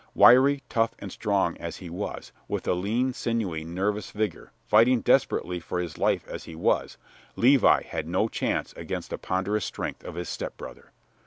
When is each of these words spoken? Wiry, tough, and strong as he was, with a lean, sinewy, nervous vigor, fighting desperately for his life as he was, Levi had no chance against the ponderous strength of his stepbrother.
Wiry, 0.15 0.63
tough, 0.67 0.95
and 0.97 1.11
strong 1.11 1.55
as 1.57 1.77
he 1.77 1.87
was, 1.87 2.31
with 2.47 2.67
a 2.67 2.73
lean, 2.73 3.13
sinewy, 3.13 3.63
nervous 3.63 4.09
vigor, 4.09 4.51
fighting 4.65 5.01
desperately 5.01 5.59
for 5.59 5.79
his 5.79 5.99
life 5.99 6.25
as 6.27 6.45
he 6.45 6.55
was, 6.55 6.97
Levi 7.35 7.83
had 7.83 8.07
no 8.07 8.27
chance 8.27 8.73
against 8.73 9.11
the 9.11 9.19
ponderous 9.19 9.63
strength 9.63 10.03
of 10.03 10.15
his 10.15 10.27
stepbrother. 10.27 10.91